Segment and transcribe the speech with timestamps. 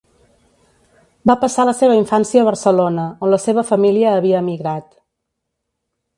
[1.31, 4.91] Va passar la seva infància a Barcelona, on la seva família havia emigrat.